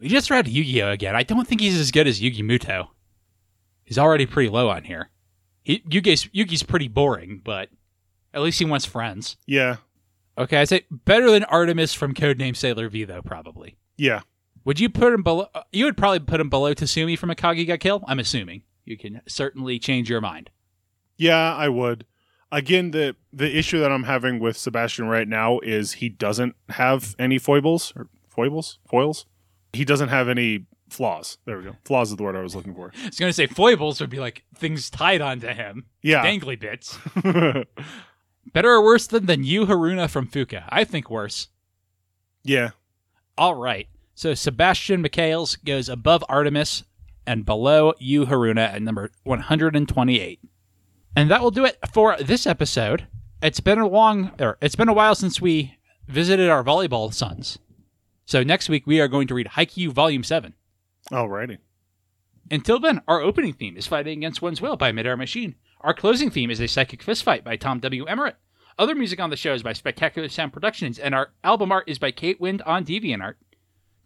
[0.00, 1.14] We just read Yu-Gi-Oh again.
[1.14, 2.88] I don't think he's as good as Yugi Muto.
[3.84, 5.10] He's already pretty low on here.
[5.62, 7.68] He, Yugi's, Yugi's pretty boring, but
[8.32, 9.36] at least he wants friends.
[9.46, 9.76] Yeah,
[10.40, 13.76] Okay, I'd say better than Artemis from Codename Sailor V, though, probably.
[13.96, 14.20] yeah,
[14.64, 15.46] Would you put him below?
[15.54, 18.02] uh, You would probably put him below Tatsumi from Akame Ga Kill.
[18.08, 20.50] I'm assuming you can certainly change your mind.
[21.18, 21.54] yeah.
[21.54, 22.06] I would.
[22.52, 27.14] Again, the the issue that I'm having with Sebastian right now is he doesn't have
[27.18, 29.26] any foibles or foibles foils.
[29.72, 31.38] He doesn't have any flaws.
[31.44, 31.76] There we go.
[31.84, 32.90] Flaws is the word I was looking for.
[33.00, 36.24] I was going to say foibles would be like things tied onto him, Yeah.
[36.26, 36.98] dangly bits.
[38.52, 40.64] Better or worse than than Yu Haruna from Fuka?
[40.68, 41.48] I think worse.
[42.44, 42.70] yeah.
[43.38, 43.88] All right.
[44.14, 46.82] So Sebastian Michaels goes above Artemis
[47.26, 50.40] and below Yu Haruna at number 128.
[51.16, 53.06] And that will do it for this episode.
[53.42, 55.76] It's been a long or it's been a while since we
[56.06, 57.58] visited our volleyball sons.
[58.26, 60.52] So next week we are going to read Haikyuu Volume 7.
[61.10, 61.58] Alrighty.
[62.50, 65.54] Until then, our opening theme is Fighting Against One's Will by Midair Machine.
[65.82, 68.04] Our closing theme is A Psychic Fistfight by Tom W.
[68.04, 68.36] Emmerich.
[68.78, 71.98] Other music on the show is by Spectacular Sound Productions, and our album art is
[71.98, 73.36] by Kate Wind on DeviantArt.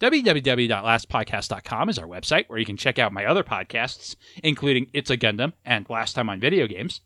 [0.00, 4.14] www.lastpodcast.com is our website where you can check out my other podcasts,
[4.44, 7.00] including It's a Gundam and Last Time on Video Games.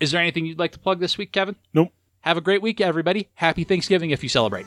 [0.00, 1.54] Is there anything you'd like to plug this week, Kevin?
[1.72, 1.92] Nope.
[2.22, 3.28] Have a great week, everybody.
[3.34, 4.66] Happy Thanksgiving if you celebrate.